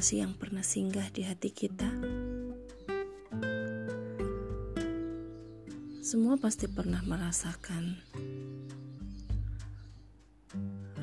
sih 0.00 0.24
yang 0.24 0.32
pernah 0.32 0.64
singgah 0.64 1.06
di 1.12 1.28
hati 1.28 1.52
kita. 1.52 1.88
Semua 6.00 6.40
pasti 6.40 6.66
pernah 6.66 7.04
merasakan 7.04 8.00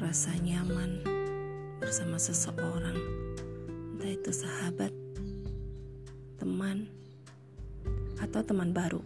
rasa 0.01 0.33
nyaman 0.41 1.05
bersama 1.77 2.17
seseorang, 2.17 2.97
entah 3.93 4.11
itu 4.11 4.33
sahabat, 4.33 4.91
teman, 6.41 6.89
atau 8.17 8.41
teman 8.41 8.73
baru. 8.73 9.05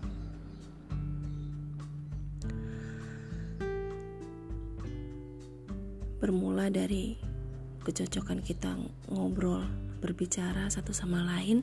bermula 6.22 6.70
dari 6.70 7.18
kecocokan 7.82 8.46
kita 8.46 8.78
ngobrol, 9.10 9.66
berbicara 10.02 10.66
satu 10.68 10.92
sama 10.92 11.22
lain. 11.22 11.62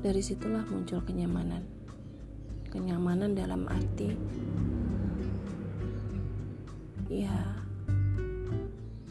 Dari 0.00 0.24
situlah 0.24 0.64
muncul 0.66 1.04
kenyamanan. 1.04 1.62
Kenyamanan 2.72 3.36
dalam 3.36 3.68
arti 3.68 4.12
ya 7.08 7.32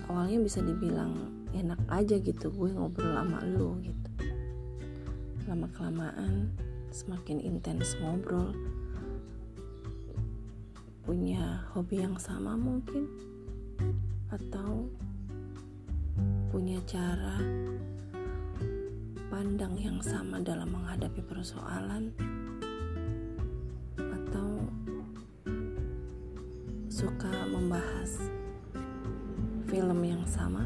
awalnya 0.06 0.38
bisa 0.46 0.62
dibilang 0.62 1.18
enak 1.58 1.82
aja 1.90 2.22
gitu 2.22 2.54
gue 2.54 2.70
ngobrol 2.78 3.18
sama 3.18 3.42
lu 3.42 3.82
gitu. 3.82 4.10
Lama 5.50 5.66
kelamaan 5.74 6.54
semakin 6.94 7.42
intens 7.42 7.98
ngobrol, 7.98 8.54
punya 11.02 11.66
hobi 11.74 12.06
yang 12.06 12.16
sama 12.22 12.54
mungkin 12.54 13.10
atau 14.30 14.86
punya 16.58 16.82
cara 16.90 17.38
pandang 19.30 19.78
yang 19.78 20.02
sama 20.02 20.42
dalam 20.42 20.74
menghadapi 20.74 21.22
persoalan 21.30 22.10
atau 24.02 24.66
suka 26.90 27.30
membahas 27.54 28.34
film 29.70 30.02
yang 30.02 30.26
sama 30.26 30.66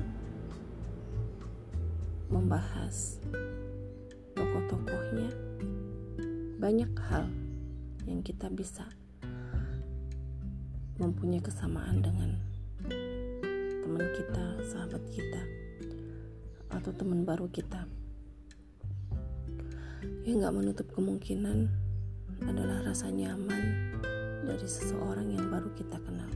membahas 2.32 3.20
tokoh-tokohnya 4.32 5.28
banyak 6.56 6.92
hal 7.12 7.28
yang 8.08 8.24
kita 8.24 8.48
bisa 8.48 8.88
mempunyai 11.04 11.44
kesamaan 11.44 12.00
dengan 12.00 12.40
teman 13.84 14.08
kita, 14.16 14.46
sahabat 14.72 15.04
kita, 15.12 15.44
atau 16.72 16.92
teman 16.96 17.28
baru 17.28 17.52
kita. 17.52 17.86
Yang 20.24 20.36
nggak 20.42 20.56
menutup 20.56 20.88
kemungkinan 20.96 21.68
adalah 22.48 22.88
rasa 22.88 23.12
nyaman 23.14 23.94
dari 24.48 24.66
seseorang 24.66 25.30
yang 25.32 25.48
baru 25.52 25.70
kita 25.78 25.98
kenal. 26.02 26.32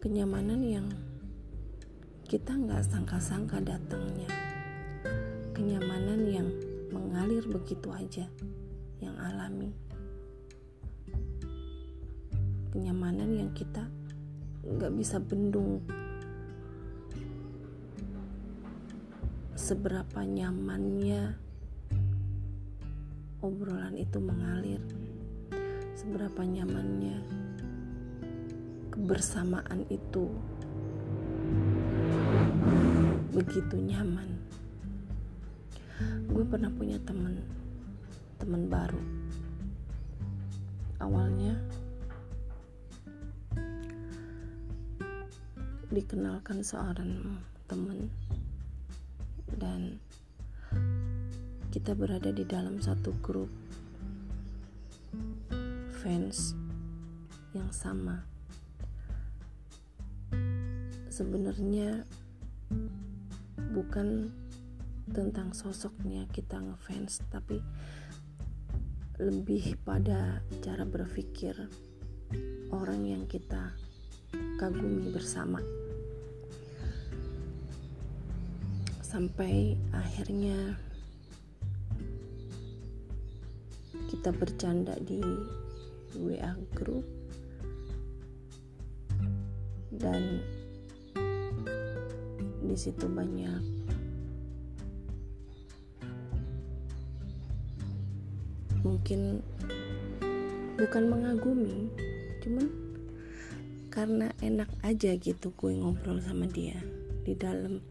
Kenyamanan 0.00 0.60
yang 0.64 0.86
kita 2.24 2.56
nggak 2.56 2.86
sangka-sangka 2.86 3.60
datangnya. 3.60 4.30
Kenyamanan 5.52 6.20
yang 6.24 6.48
mengalir 6.88 7.44
begitu 7.44 7.92
aja, 7.92 8.24
yang 9.04 9.14
alami 9.20 9.76
kenyamanan 12.70 13.34
yang 13.34 13.50
kita 13.50 13.82
nggak 14.62 14.94
bisa 14.94 15.18
bendung 15.18 15.82
seberapa 19.70 20.26
nyamannya 20.26 21.30
obrolan 23.38 23.94
itu 23.94 24.18
mengalir 24.18 24.82
seberapa 25.94 26.42
nyamannya 26.42 27.22
kebersamaan 28.90 29.86
itu 29.86 30.26
begitu 33.30 33.78
nyaman. 33.78 34.42
Gue 36.26 36.42
pernah 36.50 36.74
punya 36.74 36.98
temen 37.06 37.38
temen 38.42 38.66
baru. 38.66 38.98
Awalnya 40.98 41.54
dikenalkan 45.94 46.58
seorang 46.58 47.38
teman 47.70 48.10
dan 49.56 49.98
kita 51.70 51.94
berada 51.94 52.34
di 52.34 52.42
dalam 52.42 52.82
satu 52.82 53.14
grup 53.22 53.50
fans 56.02 56.58
yang 57.54 57.70
sama. 57.70 58.26
Sebenarnya 61.10 62.02
bukan 63.70 64.30
tentang 65.10 65.54
sosoknya 65.54 66.26
kita 66.30 66.58
ngefans 66.58 67.22
tapi 67.30 67.58
lebih 69.18 69.76
pada 69.82 70.40
cara 70.62 70.86
berpikir 70.86 71.54
orang 72.70 73.02
yang 73.04 73.24
kita 73.26 73.74
kagumi 74.56 75.10
bersama 75.10 75.58
sampai 79.10 79.74
akhirnya 79.90 80.78
kita 84.06 84.30
bercanda 84.30 84.94
di 85.02 85.18
WA 86.14 86.54
group. 86.78 87.02
Dan 89.90 90.38
di 92.62 92.78
situ 92.78 93.10
banyak 93.10 93.58
mungkin 98.86 99.42
bukan 100.78 101.04
mengagumi 101.10 101.90
cuman 102.40 102.66
karena 103.90 104.30
enak 104.40 104.70
aja 104.86 105.18
gitu 105.18 105.50
gue 105.58 105.76
ngobrol 105.76 106.22
sama 106.22 106.46
dia 106.46 106.78
di 107.26 107.34
dalam 107.36 107.82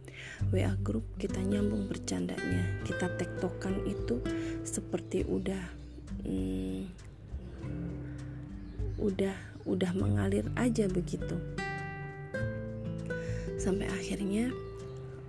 WA 0.49 0.73
grup 0.81 1.03
kita 1.19 1.39
nyambung 1.43 1.91
bercandanya. 1.91 2.83
Kita 2.87 3.11
tektokan 3.19 3.83
itu 3.85 4.23
seperti 4.63 5.27
udah 5.27 5.63
hmm, 6.25 6.81
udah 8.99 9.35
udah 9.67 9.91
mengalir 9.95 10.47
aja 10.55 10.87
begitu. 10.89 11.35
Sampai 13.59 13.91
akhirnya 13.91 14.49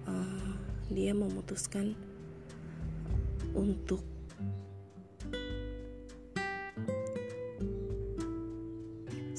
uh, 0.07 0.51
dia 0.89 1.11
memutuskan 1.11 1.99
untuk 3.55 4.07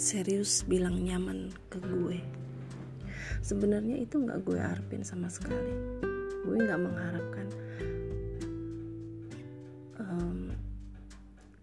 serius 0.01 0.67
bilang 0.67 0.97
nyaman 1.07 1.53
ke 1.71 1.79
gue 1.79 2.19
sebenarnya 3.39 4.03
itu 4.03 4.19
nggak 4.19 4.43
gue 4.43 4.59
harapin 4.59 5.07
sama 5.07 5.31
sekali. 5.31 5.71
Gue 6.43 6.57
nggak 6.59 6.81
mengharapkan 6.81 7.47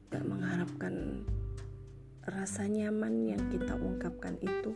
nggak 0.08 0.24
um, 0.24 0.28
mengharapkan 0.32 0.94
rasa 2.24 2.64
nyaman 2.64 3.28
yang 3.28 3.42
kita 3.52 3.76
ungkapkan 3.76 4.40
itu 4.40 4.72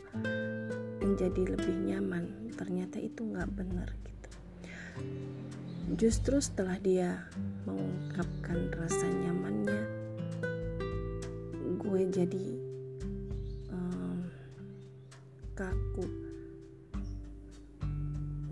menjadi 1.01 1.57
lebih 1.57 1.77
nyaman. 1.89 2.53
Ternyata 2.53 3.01
itu 3.01 3.25
nggak 3.25 3.49
benar 3.57 3.89
gitu. 4.05 4.29
Justru 5.97 6.37
setelah 6.45 6.77
dia 6.77 7.25
mengungkapkan 7.65 8.69
rasa 8.77 9.09
nyamannya 9.09 10.03
gue 11.93 12.09
jadi 12.09 12.47
um, 13.69 14.25
kaku 15.53 16.32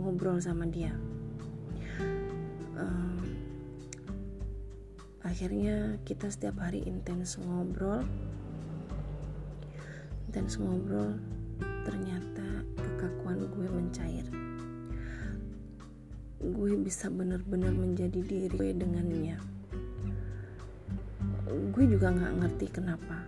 ngobrol 0.01 0.41
sama 0.41 0.65
dia. 0.65 0.97
Um, 2.81 3.21
akhirnya 5.21 6.01
kita 6.09 6.33
setiap 6.33 6.65
hari 6.65 6.81
intens 6.89 7.37
ngobrol. 7.37 8.01
Intens 10.27 10.57
ngobrol 10.57 11.21
ternyata 11.85 12.65
kekakuan 12.81 13.45
gue 13.53 13.69
mencair. 13.69 14.27
Gue 16.41 16.73
bisa 16.81 17.13
benar-benar 17.13 17.77
menjadi 17.77 18.25
diri 18.25 18.49
gue 18.49 18.73
dengannya. 18.73 19.37
Gue 21.77 21.85
juga 21.85 22.09
nggak 22.09 22.35
ngerti 22.41 22.67
kenapa. 22.73 23.21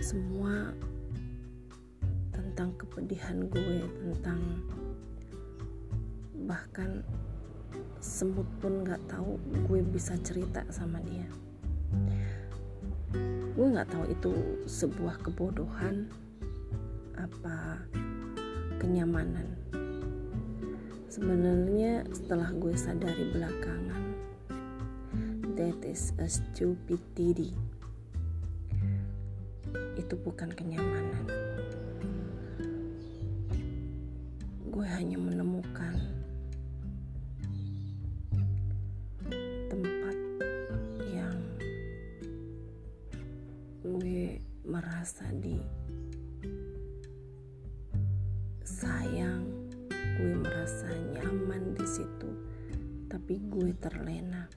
Semua 0.00 0.72
tentang 2.62 2.78
kepedihan 2.78 3.38
gue 3.50 3.78
tentang 3.90 4.38
bahkan 6.46 7.02
semut 7.98 8.46
pun 8.62 8.86
nggak 8.86 9.02
tahu 9.10 9.34
gue 9.66 9.82
bisa 9.82 10.14
cerita 10.22 10.62
sama 10.70 11.02
dia. 11.02 11.26
Gue 13.58 13.66
nggak 13.66 13.90
tahu 13.90 14.06
itu 14.14 14.30
sebuah 14.70 15.26
kebodohan 15.26 16.06
apa 17.18 17.82
kenyamanan. 18.78 19.58
Sebenarnya 21.10 22.06
setelah 22.14 22.54
gue 22.54 22.78
sadari 22.78 23.26
belakangan 23.34 24.02
that 25.58 25.82
is 25.82 26.14
a 26.22 26.30
stupidity. 26.30 27.58
Itu 29.98 30.14
bukan 30.14 30.54
kenyamanan 30.54 31.51
gue 34.72 34.88
hanya 34.88 35.20
menemukan 35.20 36.00
tempat 39.68 40.16
yang 41.12 41.36
gue 43.84 44.40
merasa 44.64 45.28
di 45.44 45.60
sayang 48.64 49.44
gue 50.16 50.32
merasa 50.40 50.88
nyaman 51.20 51.76
di 51.76 51.84
situ 51.84 52.32
tapi 53.12 53.44
gue 53.52 53.76
terlena. 53.76 54.48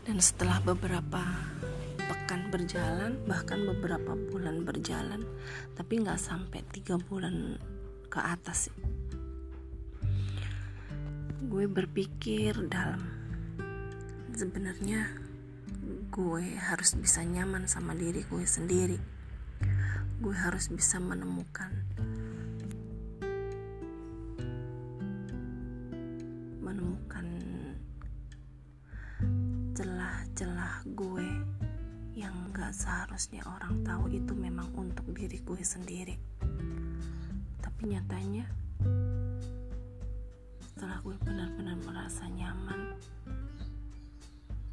Dan 0.00 0.16
setelah 0.16 0.64
beberapa 0.64 1.20
pekan 2.30 2.46
berjalan 2.46 3.18
bahkan 3.26 3.58
beberapa 3.66 4.14
bulan 4.14 4.62
berjalan 4.62 5.26
tapi 5.74 5.98
nggak 5.98 6.14
sampai 6.14 6.62
tiga 6.70 6.94
bulan 6.94 7.58
ke 8.06 8.22
atas. 8.22 8.70
Gue 11.50 11.66
berpikir 11.66 12.54
dalam 12.70 13.02
sebenarnya 14.30 15.10
gue 16.14 16.54
harus 16.54 16.94
bisa 16.94 17.26
nyaman 17.26 17.66
sama 17.66 17.98
diri 17.98 18.22
gue 18.22 18.46
sendiri. 18.46 19.02
Gue 20.22 20.34
harus 20.38 20.70
bisa 20.70 21.02
menemukan 21.02 21.74
menemukan 26.62 27.26
celah-celah 29.74 30.86
gue 30.94 31.26
yang 32.14 32.50
gak 32.50 32.74
seharusnya 32.74 33.42
orang 33.46 33.86
tahu 33.86 34.10
itu 34.10 34.34
memang 34.34 34.70
untuk 34.74 35.06
diri 35.14 35.38
gue 35.40 35.62
sendiri. 35.62 36.16
Tapi 37.62 37.82
nyatanya 37.86 38.44
setelah 40.64 40.98
gue 41.04 41.16
benar-benar 41.22 41.76
merasa 41.84 42.24
nyaman 42.24 42.96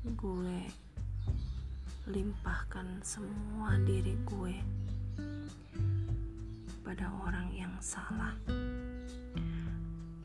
gue 0.08 0.58
limpahkan 2.08 3.04
semua 3.04 3.76
diri 3.84 4.16
gue 4.24 4.56
pada 6.88 7.12
orang 7.28 7.52
yang 7.52 7.76
salah. 7.84 8.32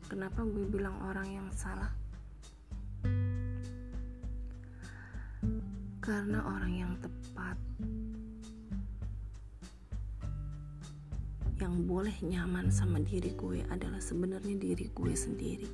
Kenapa 0.06 0.47
gue 0.47 0.64
bilang 0.70 0.94
orang 1.03 1.26
yang 1.26 1.49
salah 1.50 2.01
karena 6.02 6.43
orang 6.43 6.75
yang 6.75 6.93
tepat 6.99 7.54
yang 11.62 11.87
boleh 11.87 12.19
nyaman 12.26 12.75
sama 12.75 12.99
diri 12.99 13.31
gue 13.38 13.62
adalah 13.70 14.02
sebenarnya 14.02 14.58
diri 14.58 14.90
gue 14.90 15.14
sendiri. 15.14 15.70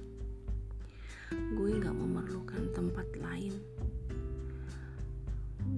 Gue 1.33 1.81
gak 1.81 1.97
memerlukan 1.97 2.61
tempat 2.77 3.09
lain. 3.17 3.57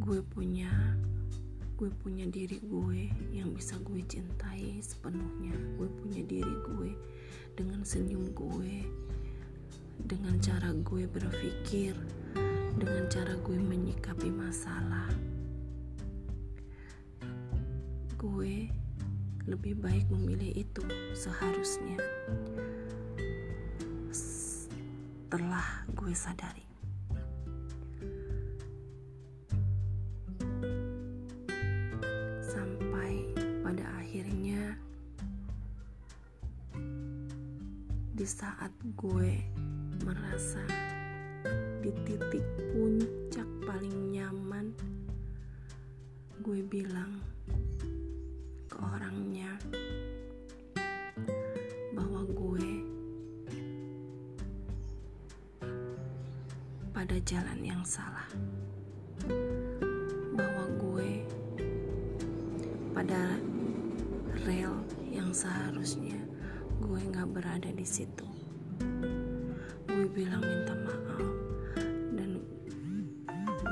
Gue 0.03 0.19
punya 0.35 0.99
gue 1.79 1.89
punya 2.03 2.27
diri 2.27 2.59
gue 2.59 3.07
yang 3.31 3.55
bisa 3.55 3.79
gue 3.87 4.03
cintai 4.03 4.83
sepenuhnya. 4.83 5.55
Gue 5.79 5.87
punya 6.03 6.27
diri 6.27 6.55
gue 6.75 6.91
dengan 7.55 7.87
senyum 7.87 8.35
gue 8.35 8.83
dengan 10.11 10.35
cara 10.43 10.75
gue 10.75 11.07
berpikir 11.07 11.95
dengan 12.81 13.05
cara 13.13 13.37
gue 13.45 13.59
menyikapi 14.11 14.35
masalah 14.35 15.07
gue 18.19 18.67
lebih 19.47 19.79
baik 19.79 20.03
memilih 20.11 20.67
itu 20.67 20.83
seharusnya. 21.15 21.95
Setelah 24.11 25.87
gue 25.95 26.11
sadari. 26.11 26.67
Sampai 32.43 33.31
pada 33.63 33.87
akhirnya 33.95 34.75
di 38.19 38.27
saat 38.27 38.75
gue 38.99 39.39
merasa 40.03 40.67
di 41.81 41.89
titik 42.05 42.45
puncak 42.77 43.49
paling 43.65 44.13
nyaman 44.13 44.69
gue 46.45 46.61
bilang 46.69 47.17
ke 48.69 48.77
orangnya 48.77 49.57
bahwa 51.97 52.21
gue 52.37 52.69
pada 56.93 57.17
jalan 57.25 57.61
yang 57.65 57.81
salah. 57.81 58.29
Bahwa 60.37 60.65
gue 60.77 61.25
pada 62.93 63.41
rel 64.45 64.85
yang 65.09 65.33
seharusnya 65.33 66.21
gue 66.77 67.01
nggak 67.09 67.33
berada 67.33 67.73
di 67.73 67.89
situ. 67.89 68.29
Gue 69.89 70.07
bilang 70.13 70.45
minta 70.45 70.77
maaf 70.77 71.00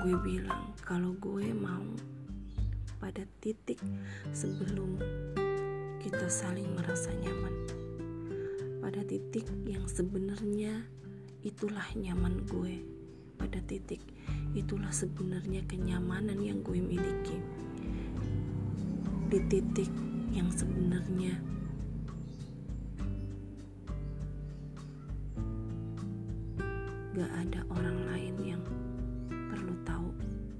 gue 0.08 0.40
bilang 0.40 0.72
kalau 0.88 1.12
gue 1.20 1.52
mau 1.52 1.84
pada 2.96 3.28
titik 3.44 3.76
sebelum 4.32 4.96
kita 6.00 6.32
saling 6.32 6.64
merasa 6.72 7.12
nyaman. 7.12 7.52
Pada 8.80 9.04
titik 9.04 9.44
yang 9.68 9.84
sebenarnya 9.84 10.80
itulah 11.44 11.84
nyaman 11.92 12.40
gue. 12.48 12.80
Pada 13.36 13.60
titik 13.68 14.00
itulah 14.56 14.88
sebenarnya 14.88 15.68
kenyamanan 15.68 16.40
yang 16.40 16.64
gue 16.64 16.80
miliki. 16.80 17.36
Di 19.28 19.44
titik 19.52 19.92
yang 20.32 20.48
sebenarnya 20.48 21.36
gak 27.12 27.32
ada 27.44 27.60
orang 27.76 27.98
lain 28.08 28.36
yang 28.56 28.64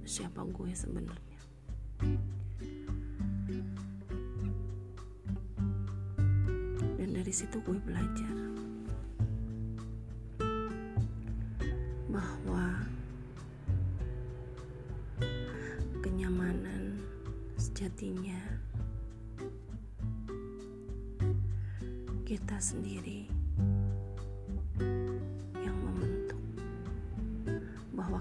siapa 0.08 0.40
gue 0.40 0.72
sebenarnya. 0.72 1.40
Dan 6.96 7.08
dari 7.12 7.28
situ 7.28 7.60
gue 7.60 7.76
belajar 7.84 8.37
bahwa 12.08 12.88
kenyamanan 16.00 16.96
sejatinya 17.60 18.40
kita 22.25 22.56
sendiri 22.56 23.38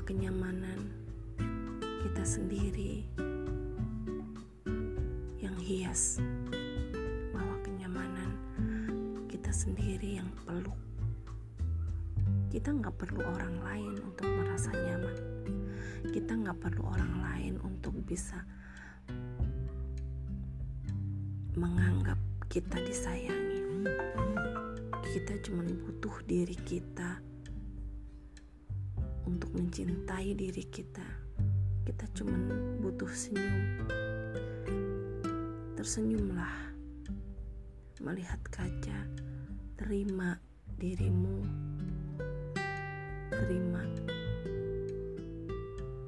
kenyamanan 0.07 0.87
kita 1.99 2.23
sendiri 2.23 3.03
yang 5.43 5.59
hias 5.59 6.23
bahwa 7.35 7.59
kenyamanan 7.59 8.31
kita 9.27 9.51
sendiri 9.51 10.15
yang 10.23 10.31
peluk. 10.47 10.79
Kita 12.47 12.71
nggak 12.71 12.95
perlu 12.95 13.19
orang 13.19 13.59
lain 13.59 13.99
untuk 13.99 14.31
merasa 14.31 14.71
nyaman. 14.71 15.17
Kita 16.15 16.39
nggak 16.39 16.55
perlu 16.55 16.87
orang 16.87 17.13
lain 17.27 17.53
untuk 17.67 17.91
bisa 18.07 18.47
menganggap 21.59 22.15
kita 22.47 22.79
disayangi. 22.79 23.59
Kita 25.03 25.35
cuma 25.43 25.67
butuh 25.67 26.15
diri 26.23 26.55
kita 26.63 27.26
untuk 29.27 29.51
mencintai 29.51 30.31
diri 30.31 30.63
kita. 30.71 31.03
Kita 31.83 32.07
cuma 32.15 32.39
butuh 32.79 33.11
senyum. 33.11 33.83
Tersenyumlah. 35.75 36.55
Melihat 37.99 38.39
kaca. 38.47 39.03
Terima 39.75 40.39
dirimu. 40.79 41.43
Terima 43.27 43.83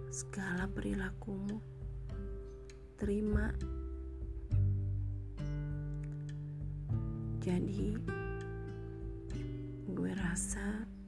segala 0.07 0.71
perilakumu. 0.71 1.59
Terima. 2.95 3.51
Jadi 7.43 7.95
gue 9.89 10.11
rasa 10.15 10.98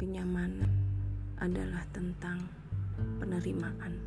kenyamanan 0.00 0.72
adalah 1.36 1.84
tentang 1.92 2.40
penerimaan. 3.20 4.00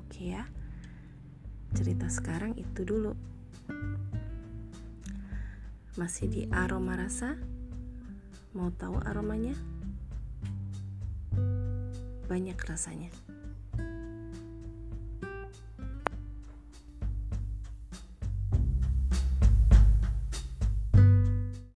Oke 0.00 0.32
ya 0.32 0.48
cerita 1.76 2.08
sekarang 2.08 2.56
itu 2.56 2.88
dulu. 2.88 3.12
Masih 6.00 6.32
di 6.32 6.42
aroma 6.48 6.96
rasa? 6.96 7.36
Mau 8.56 8.72
tahu 8.72 8.96
aromanya? 9.04 9.52
Banyak 12.32 12.56
rasanya 12.64 13.12